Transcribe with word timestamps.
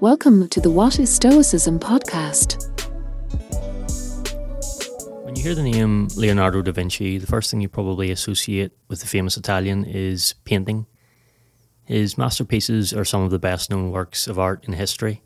Welcome 0.00 0.48
to 0.48 0.60
the 0.60 0.70
What 0.70 0.98
is 0.98 1.08
Stoicism 1.08 1.80
podcast. 1.80 2.68
When 5.24 5.34
you 5.34 5.42
hear 5.42 5.54
the 5.54 5.62
name 5.62 6.08
Leonardo 6.14 6.60
da 6.60 6.70
Vinci, 6.70 7.16
the 7.16 7.26
first 7.26 7.50
thing 7.50 7.62
you 7.62 7.70
probably 7.70 8.10
associate 8.10 8.72
with 8.88 9.00
the 9.00 9.06
famous 9.06 9.38
Italian 9.38 9.86
is 9.86 10.34
painting. 10.44 10.84
His 11.84 12.18
masterpieces 12.18 12.92
are 12.92 13.06
some 13.06 13.22
of 13.22 13.30
the 13.30 13.38
best 13.38 13.70
known 13.70 13.90
works 13.90 14.26
of 14.26 14.38
art 14.38 14.66
in 14.66 14.74
history. 14.74 15.22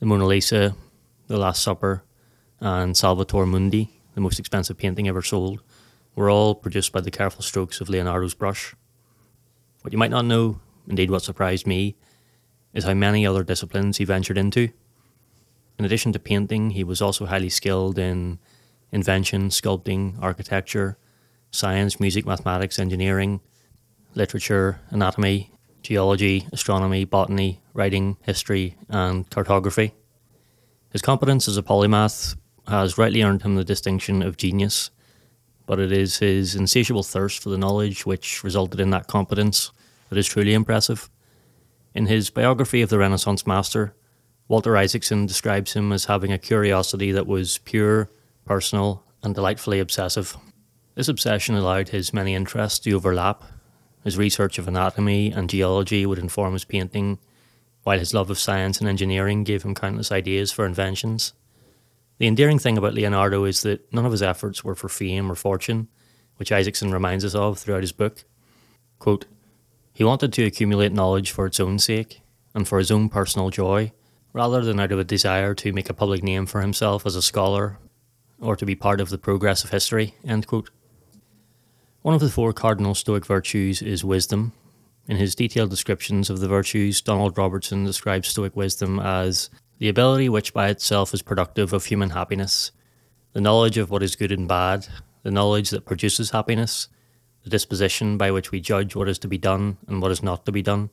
The 0.00 0.06
Mona 0.06 0.26
Lisa, 0.26 0.74
The 1.28 1.38
Last 1.38 1.62
Supper, 1.62 2.02
and 2.58 2.96
Salvator 2.96 3.46
Mundi, 3.46 4.00
the 4.16 4.20
most 4.20 4.40
expensive 4.40 4.76
painting 4.76 5.06
ever 5.06 5.22
sold, 5.22 5.62
were 6.16 6.28
all 6.28 6.56
produced 6.56 6.90
by 6.90 7.02
the 7.02 7.12
careful 7.12 7.42
strokes 7.42 7.80
of 7.80 7.88
Leonardo's 7.88 8.34
brush. 8.34 8.74
What 9.82 9.92
you 9.92 9.98
might 9.98 10.10
not 10.10 10.24
know, 10.24 10.58
indeed 10.88 11.12
what 11.12 11.22
surprised 11.22 11.68
me, 11.68 11.94
is 12.76 12.84
how 12.84 12.92
many 12.94 13.26
other 13.26 13.42
disciplines 13.42 13.96
he 13.96 14.04
ventured 14.04 14.36
into. 14.36 14.68
In 15.78 15.86
addition 15.86 16.12
to 16.12 16.18
painting, 16.18 16.70
he 16.70 16.84
was 16.84 17.00
also 17.00 17.24
highly 17.24 17.48
skilled 17.48 17.98
in 17.98 18.38
invention, 18.92 19.48
sculpting, 19.48 20.16
architecture, 20.20 20.98
science, 21.50 21.98
music, 21.98 22.26
mathematics, 22.26 22.78
engineering, 22.78 23.40
literature, 24.14 24.78
anatomy, 24.90 25.50
geology, 25.82 26.46
astronomy, 26.52 27.06
botany, 27.06 27.62
writing, 27.72 28.18
history, 28.22 28.76
and 28.90 29.28
cartography. 29.30 29.94
His 30.90 31.00
competence 31.00 31.48
as 31.48 31.56
a 31.56 31.62
polymath 31.62 32.36
has 32.68 32.98
rightly 32.98 33.22
earned 33.22 33.42
him 33.42 33.56
the 33.56 33.64
distinction 33.64 34.22
of 34.22 34.36
genius, 34.36 34.90
but 35.64 35.80
it 35.80 35.92
is 35.92 36.18
his 36.18 36.54
insatiable 36.54 37.02
thirst 37.02 37.42
for 37.42 37.48
the 37.48 37.58
knowledge 37.58 38.04
which 38.04 38.44
resulted 38.44 38.80
in 38.80 38.90
that 38.90 39.06
competence 39.06 39.70
that 40.10 40.18
is 40.18 40.26
truly 40.26 40.52
impressive. 40.52 41.08
In 41.96 42.04
his 42.04 42.28
biography 42.28 42.82
of 42.82 42.90
the 42.90 42.98
Renaissance 42.98 43.46
master, 43.46 43.94
Walter 44.48 44.76
Isaacson 44.76 45.24
describes 45.24 45.72
him 45.72 45.92
as 45.92 46.04
having 46.04 46.30
a 46.30 46.36
curiosity 46.36 47.10
that 47.10 47.26
was 47.26 47.56
pure, 47.56 48.10
personal, 48.44 49.02
and 49.22 49.34
delightfully 49.34 49.80
obsessive. 49.80 50.36
This 50.94 51.08
obsession 51.08 51.54
allowed 51.54 51.88
his 51.88 52.12
many 52.12 52.34
interests 52.34 52.80
to 52.80 52.92
overlap. 52.92 53.44
His 54.04 54.18
research 54.18 54.58
of 54.58 54.68
anatomy 54.68 55.32
and 55.32 55.48
geology 55.48 56.04
would 56.04 56.18
inform 56.18 56.52
his 56.52 56.66
painting, 56.66 57.18
while 57.82 57.98
his 57.98 58.12
love 58.12 58.28
of 58.28 58.38
science 58.38 58.78
and 58.78 58.90
engineering 58.90 59.42
gave 59.42 59.62
him 59.62 59.74
countless 59.74 60.12
ideas 60.12 60.52
for 60.52 60.66
inventions. 60.66 61.32
The 62.18 62.26
endearing 62.26 62.58
thing 62.58 62.76
about 62.76 62.92
Leonardo 62.92 63.44
is 63.44 63.62
that 63.62 63.90
none 63.90 64.04
of 64.04 64.12
his 64.12 64.22
efforts 64.22 64.62
were 64.62 64.74
for 64.74 64.90
fame 64.90 65.32
or 65.32 65.34
fortune, 65.34 65.88
which 66.36 66.52
Isaacson 66.52 66.90
reminds 66.90 67.24
us 67.24 67.34
of 67.34 67.58
throughout 67.58 67.82
his 67.82 67.92
book. 67.92 68.24
Quote, 68.98 69.24
he 69.96 70.04
wanted 70.04 70.30
to 70.30 70.44
accumulate 70.44 70.92
knowledge 70.92 71.30
for 71.30 71.46
its 71.46 71.58
own 71.58 71.78
sake 71.78 72.20
and 72.54 72.68
for 72.68 72.76
his 72.76 72.90
own 72.90 73.08
personal 73.08 73.48
joy, 73.48 73.90
rather 74.34 74.60
than 74.62 74.78
out 74.78 74.92
of 74.92 74.98
a 74.98 75.04
desire 75.04 75.54
to 75.54 75.72
make 75.72 75.88
a 75.88 75.94
public 75.94 76.22
name 76.22 76.44
for 76.44 76.60
himself 76.60 77.06
as 77.06 77.16
a 77.16 77.22
scholar 77.22 77.78
or 78.38 78.56
to 78.56 78.66
be 78.66 78.74
part 78.74 79.00
of 79.00 79.08
the 79.08 79.16
progress 79.16 79.64
of 79.64 79.70
history. 79.70 80.14
One 80.22 82.14
of 82.14 82.20
the 82.20 82.28
four 82.28 82.52
cardinal 82.52 82.94
Stoic 82.94 83.24
virtues 83.24 83.80
is 83.80 84.04
wisdom. 84.04 84.52
In 85.08 85.16
his 85.16 85.34
detailed 85.34 85.70
descriptions 85.70 86.28
of 86.28 86.40
the 86.40 86.48
virtues, 86.48 87.00
Donald 87.00 87.38
Robertson 87.38 87.86
describes 87.86 88.28
Stoic 88.28 88.54
wisdom 88.54 89.00
as 89.00 89.48
the 89.78 89.88
ability 89.88 90.28
which 90.28 90.52
by 90.52 90.68
itself 90.68 91.14
is 91.14 91.22
productive 91.22 91.72
of 91.72 91.86
human 91.86 92.10
happiness, 92.10 92.70
the 93.32 93.40
knowledge 93.40 93.78
of 93.78 93.88
what 93.88 94.02
is 94.02 94.14
good 94.14 94.30
and 94.30 94.46
bad, 94.46 94.88
the 95.22 95.30
knowledge 95.30 95.70
that 95.70 95.86
produces 95.86 96.32
happiness, 96.32 96.88
the 97.46 97.50
disposition 97.50 98.18
by 98.18 98.32
which 98.32 98.50
we 98.50 98.58
judge 98.58 98.96
what 98.96 99.08
is 99.08 99.20
to 99.20 99.28
be 99.28 99.38
done 99.38 99.76
and 99.86 100.02
what 100.02 100.10
is 100.10 100.20
not 100.20 100.44
to 100.44 100.50
be 100.50 100.62
done. 100.62 100.90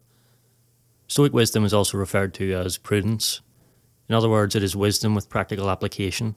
Stoic 1.08 1.34
wisdom 1.34 1.66
is 1.66 1.74
also 1.74 1.98
referred 1.98 2.32
to 2.36 2.54
as 2.54 2.78
prudence. 2.78 3.42
In 4.08 4.14
other 4.14 4.30
words, 4.30 4.56
it 4.56 4.62
is 4.62 4.76
wisdom 4.76 5.16
with 5.16 5.32
practical 5.32 5.68
application. 5.68 6.36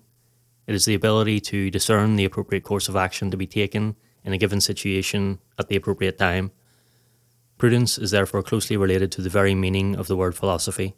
It 0.66 0.74
is 0.74 0.86
the 0.86 0.94
ability 0.94 1.40
to 1.40 1.70
discern 1.70 2.16
the 2.16 2.24
appropriate 2.24 2.64
course 2.64 2.88
of 2.88 2.96
action 2.96 3.30
to 3.30 3.36
be 3.36 3.46
taken 3.46 3.94
in 4.24 4.32
a 4.32 4.38
given 4.38 4.62
situation 4.62 5.38
at 5.58 5.68
the 5.68 5.76
appropriate 5.76 6.16
time. 6.16 6.50
Prudence 7.58 7.98
is 7.98 8.10
therefore 8.10 8.42
closely 8.42 8.78
related 8.78 9.12
to 9.12 9.20
the 9.20 9.28
very 9.28 9.54
meaning 9.54 9.96
of 9.96 10.06
the 10.06 10.16
word 10.16 10.34
philosophy 10.34 10.94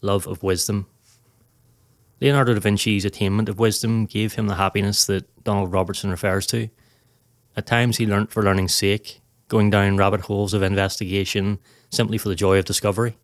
love 0.00 0.26
of 0.26 0.42
wisdom. 0.42 0.86
Leonardo 2.18 2.54
da 2.54 2.60
Vinci's 2.60 3.04
attainment 3.04 3.50
of 3.50 3.58
wisdom 3.58 4.06
gave 4.06 4.34
him 4.34 4.46
the 4.46 4.54
happiness 4.54 5.04
that 5.04 5.44
Donald 5.44 5.70
Robertson 5.70 6.08
refers 6.08 6.46
to. 6.46 6.70
At 7.56 7.66
times, 7.66 7.96
he 7.96 8.06
learnt 8.06 8.30
for 8.30 8.42
learning's 8.42 8.74
sake, 8.74 9.20
going 9.48 9.70
down 9.70 9.96
rabbit 9.96 10.22
holes 10.22 10.54
of 10.54 10.62
investigation 10.62 11.58
simply 11.90 12.18
for 12.18 12.28
the 12.28 12.34
joy 12.34 12.58
of 12.58 12.64
discovery. 12.64 13.16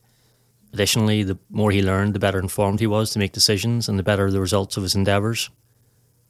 Additionally, 0.72 1.22
the 1.22 1.38
more 1.50 1.72
he 1.72 1.82
learned, 1.82 2.14
the 2.14 2.20
better 2.20 2.38
informed 2.38 2.78
he 2.78 2.86
was 2.86 3.10
to 3.10 3.18
make 3.18 3.32
decisions 3.32 3.88
and 3.88 3.98
the 3.98 4.04
better 4.04 4.30
the 4.30 4.40
results 4.40 4.76
of 4.76 4.84
his 4.84 4.94
endeavours. 4.94 5.50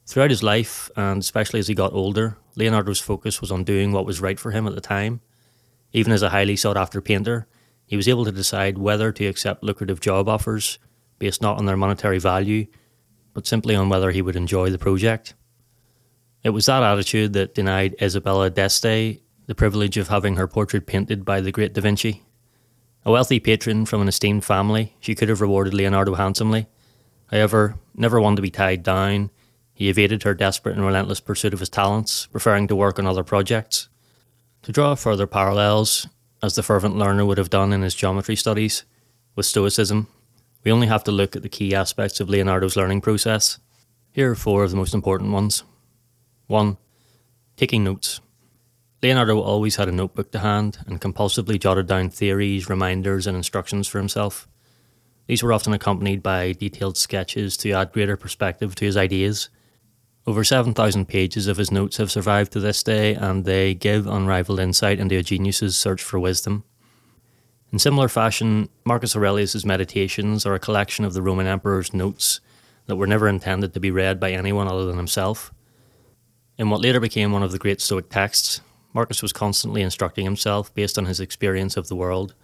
Throughout 0.06 0.30
his 0.30 0.42
life, 0.42 0.90
and 0.96 1.20
especially 1.22 1.60
as 1.60 1.68
he 1.68 1.74
got 1.74 1.92
older, 1.92 2.36
Leonardo's 2.56 3.00
focus 3.00 3.40
was 3.40 3.52
on 3.52 3.64
doing 3.64 3.92
what 3.92 4.06
was 4.06 4.20
right 4.20 4.40
for 4.40 4.50
him 4.50 4.66
at 4.66 4.74
the 4.74 4.80
time. 4.80 5.20
Even 5.92 6.12
as 6.12 6.22
a 6.22 6.30
highly 6.30 6.56
sought 6.56 6.76
after 6.76 7.00
painter, 7.00 7.46
he 7.84 7.96
was 7.96 8.08
able 8.08 8.24
to 8.24 8.32
decide 8.32 8.78
whether 8.78 9.12
to 9.12 9.26
accept 9.26 9.62
lucrative 9.62 10.00
job 10.00 10.28
offers 10.28 10.78
based 11.18 11.42
not 11.42 11.58
on 11.58 11.66
their 11.66 11.76
monetary 11.76 12.18
value, 12.18 12.66
but 13.34 13.46
simply 13.46 13.74
on 13.74 13.88
whether 13.88 14.10
he 14.10 14.22
would 14.22 14.36
enjoy 14.36 14.70
the 14.70 14.78
project. 14.78 15.34
It 16.42 16.50
was 16.50 16.66
that 16.66 16.82
attitude 16.82 17.32
that 17.34 17.54
denied 17.54 17.96
Isabella 18.00 18.50
d'Este 18.50 19.20
the 19.50 19.54
privilege 19.56 19.96
of 19.96 20.06
having 20.06 20.36
her 20.36 20.46
portrait 20.46 20.86
painted 20.86 21.24
by 21.24 21.40
the 21.40 21.50
great 21.50 21.72
Da 21.72 21.80
Vinci. 21.80 22.22
A 23.04 23.10
wealthy 23.10 23.40
patron 23.40 23.84
from 23.84 24.00
an 24.00 24.06
esteemed 24.06 24.44
family, 24.44 24.94
she 25.00 25.16
could 25.16 25.28
have 25.28 25.40
rewarded 25.40 25.74
Leonardo 25.74 26.14
handsomely. 26.14 26.68
However, 27.32 27.74
never 27.92 28.20
one 28.20 28.36
to 28.36 28.42
be 28.42 28.50
tied 28.50 28.84
down, 28.84 29.30
he 29.74 29.88
evaded 29.88 30.22
her 30.22 30.34
desperate 30.34 30.76
and 30.76 30.86
relentless 30.86 31.18
pursuit 31.18 31.52
of 31.52 31.58
his 31.58 31.68
talents, 31.68 32.26
preferring 32.26 32.68
to 32.68 32.76
work 32.76 33.00
on 33.00 33.08
other 33.08 33.24
projects. 33.24 33.88
To 34.62 34.70
draw 34.70 34.94
further 34.94 35.26
parallels, 35.26 36.06
as 36.40 36.54
the 36.54 36.62
fervent 36.62 36.96
learner 36.96 37.24
would 37.24 37.38
have 37.38 37.50
done 37.50 37.72
in 37.72 37.82
his 37.82 37.96
geometry 37.96 38.36
studies, 38.36 38.84
with 39.34 39.46
Stoicism, 39.46 40.06
we 40.62 40.70
only 40.70 40.86
have 40.86 41.02
to 41.02 41.10
look 41.10 41.34
at 41.34 41.42
the 41.42 41.48
key 41.48 41.74
aspects 41.74 42.20
of 42.20 42.28
Leonardo's 42.28 42.76
learning 42.76 43.00
process. 43.00 43.58
Here 44.12 44.30
are 44.30 44.36
four 44.36 44.62
of 44.62 44.70
the 44.70 44.76
most 44.76 44.94
important 44.94 45.32
ones. 45.32 45.64
1. 46.50 46.76
Taking 47.56 47.84
notes. 47.84 48.20
Leonardo 49.04 49.38
always 49.38 49.76
had 49.76 49.88
a 49.88 49.92
notebook 49.92 50.32
to 50.32 50.40
hand 50.40 50.78
and 50.84 51.00
compulsively 51.00 51.60
jotted 51.60 51.86
down 51.86 52.10
theories, 52.10 52.68
reminders, 52.68 53.28
and 53.28 53.36
instructions 53.36 53.86
for 53.86 53.98
himself. 53.98 54.48
These 55.28 55.44
were 55.44 55.52
often 55.52 55.72
accompanied 55.72 56.24
by 56.24 56.50
detailed 56.50 56.96
sketches 56.96 57.56
to 57.58 57.70
add 57.70 57.92
greater 57.92 58.16
perspective 58.16 58.74
to 58.74 58.84
his 58.84 58.96
ideas. 58.96 59.48
Over 60.26 60.42
7,000 60.42 61.06
pages 61.06 61.46
of 61.46 61.56
his 61.56 61.70
notes 61.70 61.98
have 61.98 62.10
survived 62.10 62.50
to 62.54 62.60
this 62.60 62.82
day, 62.82 63.14
and 63.14 63.44
they 63.44 63.72
give 63.72 64.08
unrivaled 64.08 64.58
insight 64.58 64.98
into 64.98 65.16
a 65.16 65.22
genius's 65.22 65.78
search 65.78 66.02
for 66.02 66.18
wisdom. 66.18 66.64
In 67.72 67.78
similar 67.78 68.08
fashion, 68.08 68.68
Marcus 68.84 69.14
Aurelius's 69.14 69.64
Meditations 69.64 70.44
are 70.44 70.54
a 70.54 70.58
collection 70.58 71.04
of 71.04 71.12
the 71.12 71.22
Roman 71.22 71.46
emperor's 71.46 71.94
notes 71.94 72.40
that 72.86 72.96
were 72.96 73.06
never 73.06 73.28
intended 73.28 73.72
to 73.72 73.78
be 73.78 73.92
read 73.92 74.18
by 74.18 74.32
anyone 74.32 74.66
other 74.66 74.84
than 74.84 74.96
himself. 74.96 75.54
In 76.60 76.68
what 76.68 76.82
later 76.82 77.00
became 77.00 77.32
one 77.32 77.42
of 77.42 77.52
the 77.52 77.58
great 77.58 77.80
Stoic 77.80 78.10
texts, 78.10 78.60
Marcus 78.92 79.22
was 79.22 79.32
constantly 79.32 79.80
instructing 79.80 80.26
himself 80.26 80.74
based 80.74 80.98
on 80.98 81.06
his 81.06 81.18
experience 81.18 81.74
of 81.78 81.88
the 81.88 81.96
world, 81.96 82.34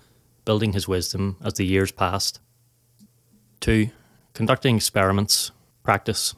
building 0.46 0.72
his 0.72 0.88
wisdom 0.88 1.36
as 1.44 1.52
the 1.52 1.66
years 1.66 1.92
passed. 1.92 2.40
2. 3.60 3.90
Conducting 4.32 4.74
experiments, 4.74 5.50
practice. 5.82 6.34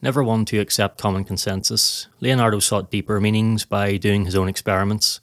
Never 0.00 0.24
one 0.24 0.46
to 0.46 0.60
accept 0.60 0.96
common 0.96 1.24
consensus, 1.24 2.08
Leonardo 2.20 2.58
sought 2.58 2.90
deeper 2.90 3.20
meanings 3.20 3.66
by 3.66 3.98
doing 3.98 4.24
his 4.24 4.34
own 4.34 4.48
experiments. 4.48 5.20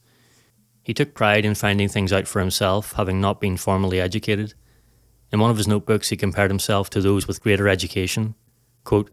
He 0.84 0.94
took 0.94 1.16
pride 1.16 1.46
in 1.46 1.56
finding 1.56 1.90
things 1.90 2.14
out 2.14 2.28
for 2.28 2.42
himself, 2.42 2.94
having 2.94 3.20
not 3.20 3.42
been 3.42 3.58
formally 3.58 4.00
educated. 4.00 4.54
In 5.32 5.40
one 5.40 5.50
of 5.50 5.58
his 5.58 5.68
notebooks, 5.68 6.10
he 6.10 6.16
compared 6.16 6.52
himself 6.52 6.92
to 6.92 7.02
those 7.02 7.28
with 7.28 7.42
greater 7.42 7.68
education. 7.68 8.36
Quote, 8.84 9.10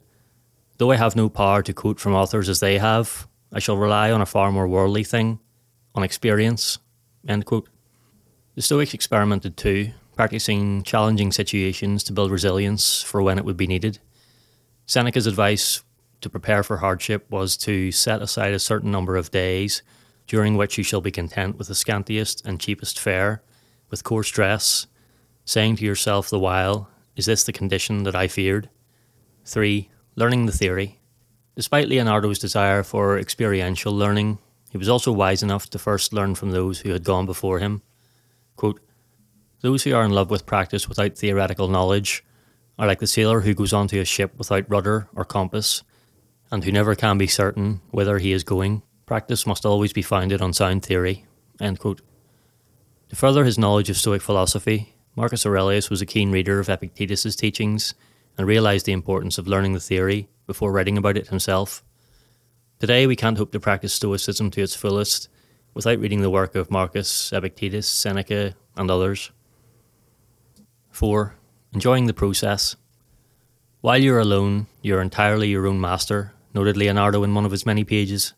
Though 0.78 0.90
I 0.90 0.96
have 0.96 1.16
no 1.16 1.28
power 1.28 1.62
to 1.62 1.72
quote 1.72 1.98
from 1.98 2.14
authors 2.14 2.48
as 2.48 2.60
they 2.60 2.78
have, 2.78 3.26
I 3.52 3.60
shall 3.60 3.78
rely 3.78 4.10
on 4.10 4.20
a 4.20 4.26
far 4.26 4.52
more 4.52 4.68
worldly 4.68 5.04
thing, 5.04 5.40
on 5.94 6.02
experience. 6.02 6.78
End 7.26 7.46
quote. 7.46 7.68
The 8.54 8.62
Stoics 8.62 8.92
experimented 8.92 9.56
too, 9.56 9.92
practicing 10.16 10.82
challenging 10.82 11.32
situations 11.32 12.04
to 12.04 12.12
build 12.12 12.30
resilience 12.30 13.02
for 13.02 13.22
when 13.22 13.38
it 13.38 13.44
would 13.44 13.56
be 13.56 13.66
needed. 13.66 14.00
Seneca's 14.84 15.26
advice 15.26 15.82
to 16.20 16.28
prepare 16.28 16.62
for 16.62 16.78
hardship 16.78 17.30
was 17.30 17.56
to 17.58 17.90
set 17.90 18.20
aside 18.20 18.52
a 18.52 18.58
certain 18.58 18.90
number 18.90 19.16
of 19.16 19.30
days 19.30 19.82
during 20.26 20.56
which 20.56 20.76
you 20.76 20.84
shall 20.84 21.00
be 21.00 21.10
content 21.10 21.56
with 21.56 21.68
the 21.68 21.74
scantiest 21.74 22.44
and 22.44 22.60
cheapest 22.60 22.98
fare, 22.98 23.42
with 23.90 24.04
coarse 24.04 24.30
dress, 24.30 24.86
saying 25.44 25.76
to 25.76 25.84
yourself 25.84 26.28
the 26.28 26.38
while, 26.38 26.90
Is 27.14 27.26
this 27.26 27.44
the 27.44 27.52
condition 27.52 28.02
that 28.02 28.16
I 28.16 28.28
feared? 28.28 28.68
3. 29.44 29.88
Learning 30.18 30.46
the 30.46 30.52
theory. 30.52 30.98
Despite 31.56 31.88
Leonardo's 31.88 32.38
desire 32.38 32.82
for 32.82 33.18
experiential 33.18 33.92
learning, 33.92 34.38
he 34.70 34.78
was 34.78 34.88
also 34.88 35.12
wise 35.12 35.42
enough 35.42 35.68
to 35.68 35.78
first 35.78 36.14
learn 36.14 36.34
from 36.34 36.52
those 36.52 36.80
who 36.80 36.90
had 36.92 37.04
gone 37.04 37.26
before 37.26 37.58
him. 37.58 37.82
Quote, 38.56 38.80
Those 39.60 39.82
who 39.82 39.94
are 39.94 40.06
in 40.06 40.12
love 40.12 40.30
with 40.30 40.46
practice 40.46 40.88
without 40.88 41.18
theoretical 41.18 41.68
knowledge 41.68 42.24
are 42.78 42.86
like 42.86 43.00
the 43.00 43.06
sailor 43.06 43.40
who 43.40 43.52
goes 43.52 43.74
onto 43.74 44.00
a 44.00 44.06
ship 44.06 44.32
without 44.38 44.70
rudder 44.70 45.06
or 45.14 45.26
compass, 45.26 45.82
and 46.50 46.64
who 46.64 46.72
never 46.72 46.94
can 46.94 47.18
be 47.18 47.26
certain 47.26 47.82
whither 47.90 48.16
he 48.16 48.32
is 48.32 48.42
going. 48.42 48.80
Practice 49.04 49.46
must 49.46 49.66
always 49.66 49.92
be 49.92 50.00
founded 50.00 50.40
on 50.40 50.54
sound 50.54 50.82
theory. 50.82 51.26
To 53.10 53.16
further 53.16 53.44
his 53.44 53.58
knowledge 53.58 53.90
of 53.90 53.98
Stoic 53.98 54.22
philosophy, 54.22 54.94
Marcus 55.14 55.44
Aurelius 55.44 55.90
was 55.90 56.00
a 56.00 56.06
keen 56.06 56.30
reader 56.30 56.58
of 56.58 56.70
Epictetus's 56.70 57.36
teachings 57.36 57.94
and 58.36 58.46
realized 58.46 58.86
the 58.86 58.92
importance 58.92 59.38
of 59.38 59.48
learning 59.48 59.72
the 59.72 59.80
theory 59.80 60.28
before 60.46 60.72
writing 60.72 60.98
about 60.98 61.16
it 61.16 61.28
himself. 61.28 61.82
Today, 62.78 63.06
we 63.06 63.16
can't 63.16 63.38
hope 63.38 63.52
to 63.52 63.60
practice 63.60 63.94
Stoicism 63.94 64.50
to 64.50 64.62
its 64.62 64.74
fullest 64.74 65.28
without 65.74 65.98
reading 65.98 66.20
the 66.20 66.30
work 66.30 66.54
of 66.54 66.70
Marcus, 66.70 67.32
Epictetus, 67.32 67.88
Seneca, 67.88 68.54
and 68.76 68.90
others. 68.90 69.30
4. 70.90 71.34
Enjoying 71.72 72.06
the 72.06 72.14
process. 72.14 72.76
While 73.80 73.98
you're 73.98 74.18
alone, 74.18 74.66
you're 74.82 75.02
entirely 75.02 75.48
your 75.48 75.66
own 75.66 75.80
master, 75.80 76.32
noted 76.54 76.76
Leonardo 76.76 77.22
in 77.22 77.34
one 77.34 77.44
of 77.44 77.50
his 77.50 77.66
many 77.66 77.84
pages. 77.84 78.34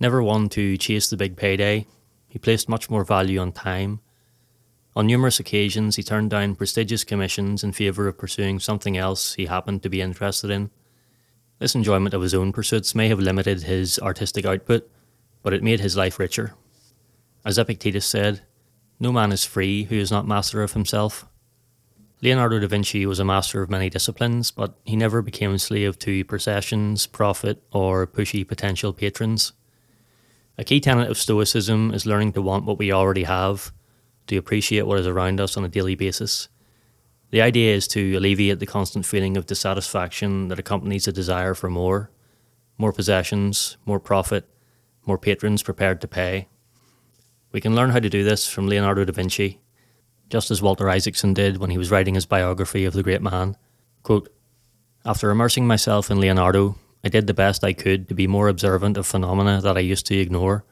Never 0.00 0.22
one 0.22 0.48
to 0.50 0.76
chase 0.76 1.08
the 1.08 1.16
big 1.16 1.36
payday, 1.36 1.86
he 2.28 2.38
placed 2.38 2.68
much 2.68 2.90
more 2.90 3.04
value 3.04 3.38
on 3.38 3.52
time. 3.52 4.00
On 4.96 5.06
numerous 5.06 5.38
occasions, 5.38 5.96
he 5.96 6.02
turned 6.02 6.30
down 6.30 6.54
prestigious 6.54 7.04
commissions 7.04 7.62
in 7.62 7.72
favour 7.72 8.08
of 8.08 8.16
pursuing 8.16 8.58
something 8.58 8.96
else 8.96 9.34
he 9.34 9.44
happened 9.44 9.82
to 9.82 9.90
be 9.90 10.00
interested 10.00 10.50
in. 10.50 10.70
This 11.58 11.74
enjoyment 11.74 12.14
of 12.14 12.22
his 12.22 12.32
own 12.32 12.50
pursuits 12.50 12.94
may 12.94 13.08
have 13.08 13.20
limited 13.20 13.64
his 13.64 13.98
artistic 13.98 14.46
output, 14.46 14.90
but 15.42 15.52
it 15.52 15.62
made 15.62 15.80
his 15.80 15.98
life 15.98 16.18
richer. 16.18 16.54
As 17.44 17.58
Epictetus 17.58 18.06
said, 18.06 18.40
no 18.98 19.12
man 19.12 19.32
is 19.32 19.44
free 19.44 19.84
who 19.84 19.96
is 19.96 20.10
not 20.10 20.26
master 20.26 20.62
of 20.62 20.72
himself. 20.72 21.26
Leonardo 22.22 22.58
da 22.58 22.66
Vinci 22.66 23.04
was 23.04 23.18
a 23.18 23.24
master 23.24 23.60
of 23.60 23.68
many 23.68 23.90
disciplines, 23.90 24.50
but 24.50 24.78
he 24.86 24.96
never 24.96 25.20
became 25.20 25.52
a 25.52 25.58
slave 25.58 25.98
to 25.98 26.24
processions, 26.24 27.06
profit, 27.06 27.62
or 27.70 28.06
pushy 28.06 28.48
potential 28.48 28.94
patrons. 28.94 29.52
A 30.56 30.64
key 30.64 30.80
tenet 30.80 31.10
of 31.10 31.18
Stoicism 31.18 31.92
is 31.92 32.06
learning 32.06 32.32
to 32.32 32.40
want 32.40 32.64
what 32.64 32.78
we 32.78 32.90
already 32.90 33.24
have, 33.24 33.72
to 34.26 34.36
appreciate 34.36 34.86
what 34.86 34.98
is 34.98 35.06
around 35.06 35.40
us 35.40 35.56
on 35.56 35.64
a 35.64 35.68
daily 35.68 35.94
basis. 35.94 36.48
The 37.30 37.42
idea 37.42 37.74
is 37.74 37.88
to 37.88 38.16
alleviate 38.16 38.60
the 38.60 38.66
constant 38.66 39.04
feeling 39.06 39.36
of 39.36 39.46
dissatisfaction 39.46 40.48
that 40.48 40.58
accompanies 40.58 41.08
a 41.08 41.12
desire 41.12 41.54
for 41.54 41.70
more 41.70 42.10
more 42.78 42.92
possessions, 42.92 43.78
more 43.86 43.98
profit, 43.98 44.46
more 45.06 45.16
patrons 45.16 45.62
prepared 45.62 45.98
to 46.02 46.06
pay. 46.06 46.46
We 47.50 47.60
can 47.60 47.74
learn 47.74 47.88
how 47.88 48.00
to 48.00 48.10
do 48.10 48.22
this 48.22 48.46
from 48.46 48.66
Leonardo 48.66 49.04
da 49.06 49.12
Vinci 49.12 49.60
just 50.28 50.50
as 50.50 50.62
Walter 50.62 50.88
Isaacson 50.88 51.34
did 51.34 51.58
when 51.58 51.70
he 51.70 51.78
was 51.78 51.90
writing 51.90 52.14
his 52.14 52.26
biography 52.26 52.84
of 52.84 52.94
the 52.94 53.02
great 53.02 53.22
man. 53.22 53.56
Quote, 54.02 54.32
After 55.04 55.30
immersing 55.30 55.66
myself 55.66 56.10
in 56.10 56.20
Leonardo, 56.20 56.76
I 57.04 57.08
did 57.08 57.26
the 57.26 57.34
best 57.34 57.62
I 57.62 57.72
could 57.72 58.08
to 58.08 58.14
be 58.14 58.26
more 58.26 58.48
observant 58.48 58.96
of 58.96 59.06
phenomena 59.06 59.60
that 59.60 59.76
I 59.76 59.80
used 59.80 60.06
to 60.06 60.18
ignore. 60.18 60.64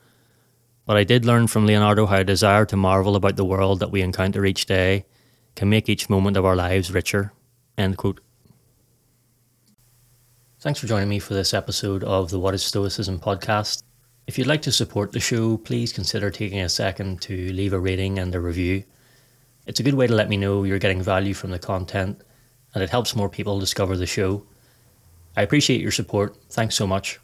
But 0.86 0.96
I 0.96 1.04
did 1.04 1.24
learn 1.24 1.46
from 1.46 1.66
Leonardo 1.66 2.06
how 2.06 2.18
a 2.18 2.24
desire 2.24 2.66
to 2.66 2.76
marvel 2.76 3.16
about 3.16 3.36
the 3.36 3.44
world 3.44 3.80
that 3.80 3.90
we 3.90 4.02
encounter 4.02 4.44
each 4.44 4.66
day 4.66 5.06
can 5.54 5.70
make 5.70 5.88
each 5.88 6.10
moment 6.10 6.36
of 6.36 6.44
our 6.44 6.56
lives 6.56 6.92
richer. 6.92 7.32
End 7.78 7.96
quote. 7.96 8.20
Thanks 10.60 10.80
for 10.80 10.86
joining 10.86 11.08
me 11.08 11.18
for 11.18 11.34
this 11.34 11.54
episode 11.54 12.04
of 12.04 12.30
the 12.30 12.38
What 12.38 12.54
is 12.54 12.62
Stoicism 12.62 13.18
podcast. 13.18 13.82
If 14.26 14.38
you'd 14.38 14.46
like 14.46 14.62
to 14.62 14.72
support 14.72 15.12
the 15.12 15.20
show, 15.20 15.58
please 15.58 15.92
consider 15.92 16.30
taking 16.30 16.60
a 16.60 16.68
second 16.68 17.20
to 17.22 17.52
leave 17.52 17.72
a 17.72 17.78
rating 17.78 18.18
and 18.18 18.34
a 18.34 18.40
review. 18.40 18.84
It's 19.66 19.80
a 19.80 19.82
good 19.82 19.94
way 19.94 20.06
to 20.06 20.14
let 20.14 20.28
me 20.28 20.36
know 20.36 20.64
you're 20.64 20.78
getting 20.78 21.02
value 21.02 21.34
from 21.34 21.50
the 21.50 21.58
content, 21.58 22.22
and 22.74 22.82
it 22.82 22.90
helps 22.90 23.14
more 23.14 23.28
people 23.28 23.60
discover 23.60 23.96
the 23.96 24.06
show. 24.06 24.46
I 25.36 25.42
appreciate 25.42 25.80
your 25.80 25.90
support. 25.90 26.36
Thanks 26.50 26.74
so 26.74 26.86
much. 26.86 27.20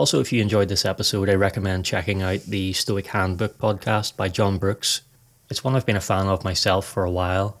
Also, 0.00 0.18
if 0.18 0.32
you 0.32 0.40
enjoyed 0.40 0.70
this 0.70 0.86
episode, 0.86 1.28
I 1.28 1.34
recommend 1.34 1.84
checking 1.84 2.22
out 2.22 2.40
the 2.44 2.72
Stoic 2.72 3.08
Handbook 3.08 3.58
podcast 3.58 4.16
by 4.16 4.30
John 4.30 4.56
Brooks. 4.56 5.02
It's 5.50 5.62
one 5.62 5.76
I've 5.76 5.84
been 5.84 5.96
a 5.96 6.00
fan 6.00 6.26
of 6.26 6.42
myself 6.42 6.86
for 6.86 7.04
a 7.04 7.10
while. 7.10 7.60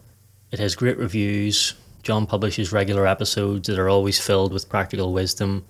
It 0.50 0.58
has 0.58 0.74
great 0.74 0.96
reviews. 0.96 1.74
John 2.02 2.26
publishes 2.26 2.72
regular 2.72 3.06
episodes 3.06 3.68
that 3.68 3.78
are 3.78 3.90
always 3.90 4.18
filled 4.18 4.54
with 4.54 4.70
practical 4.70 5.12
wisdom, 5.12 5.66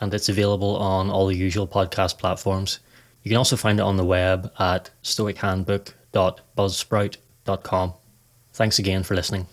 and 0.00 0.14
it's 0.14 0.28
available 0.28 0.76
on 0.76 1.10
all 1.10 1.26
the 1.26 1.34
usual 1.34 1.66
podcast 1.66 2.18
platforms. 2.18 2.78
You 3.24 3.30
can 3.30 3.38
also 3.38 3.56
find 3.56 3.80
it 3.80 3.82
on 3.82 3.96
the 3.96 4.04
web 4.04 4.52
at 4.60 4.90
stoichandbook.buzzsprout.com. 5.02 7.92
Thanks 8.52 8.78
again 8.78 9.02
for 9.02 9.16
listening. 9.16 9.48